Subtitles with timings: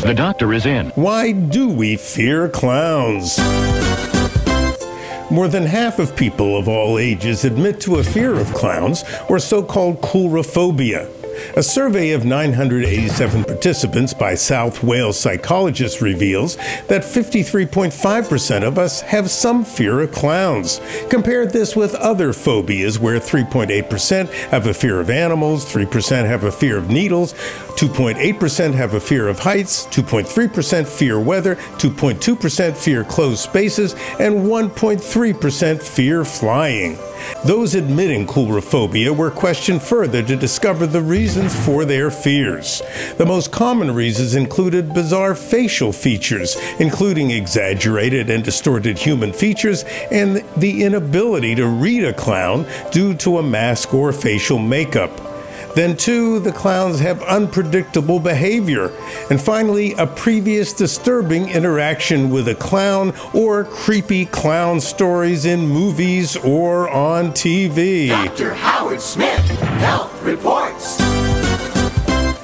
[0.00, 0.90] The doctor is in.
[0.90, 3.36] Why do we fear clowns?
[5.28, 9.40] More than half of people of all ages admit to a fear of clowns, or
[9.40, 11.08] so called coulrophobia.
[11.56, 16.56] A survey of 987 participants by South Wales psychologists reveals
[16.88, 20.80] that 53.5% of us have some fear of clowns.
[21.10, 26.52] Compare this with other phobias, where 3.8% have a fear of animals, 3% have a
[26.52, 27.32] fear of needles,
[27.76, 35.82] 2.8% have a fear of heights, 2.3% fear weather, 2.2% fear closed spaces, and 1.3%
[35.82, 36.98] fear flying.
[37.44, 42.82] Those admitting coulrophobia were questioned further to discover the reasons for their fears.
[43.16, 50.44] The most common reasons included bizarre facial features, including exaggerated and distorted human features, and
[50.56, 55.37] the inability to read a clown due to a mask or facial makeup.
[55.74, 58.92] Then, two, the clowns have unpredictable behavior.
[59.30, 66.36] And finally, a previous disturbing interaction with a clown or creepy clown stories in movies
[66.36, 68.08] or on TV.
[68.08, 68.54] Dr.
[68.54, 69.38] Howard Smith,
[69.80, 71.07] Health Reports.